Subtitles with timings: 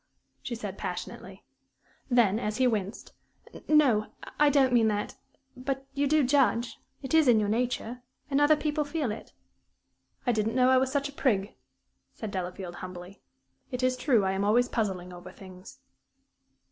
[0.41, 1.43] she said, passionately.
[2.09, 3.13] Then, as he winced,
[3.67, 4.07] "No,
[4.39, 5.15] I don't mean that.
[5.55, 9.31] But you do judge it is in your nature and other people feel it."
[10.25, 11.53] "I didn't know I was such a prig,"
[12.15, 13.21] said Delafield, humbly.
[13.69, 15.81] "It is true I am always puzzling over things."